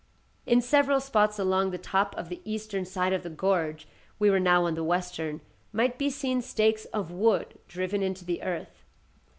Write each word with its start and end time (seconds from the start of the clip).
In 0.47 0.61
several 0.61 0.99
spots 0.99 1.37
along 1.37 1.69
the 1.69 1.77
top 1.77 2.17
of 2.17 2.27
the 2.29 2.41
eastern 2.43 2.85
side 2.85 3.13
of 3.13 3.21
the 3.21 3.29
gorge 3.29 3.87
(we 4.17 4.31
were 4.31 4.39
now 4.39 4.65
on 4.65 4.73
the 4.73 4.83
western) 4.83 5.41
might 5.71 5.99
be 5.99 6.09
seen 6.09 6.41
stakes 6.41 6.85
of 6.85 7.11
wood 7.11 7.59
driven 7.67 8.01
into 8.01 8.25
the 8.25 8.41
earth. 8.41 8.83